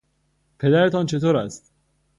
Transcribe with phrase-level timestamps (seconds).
[0.59, 1.71] پدرتان چطور است؟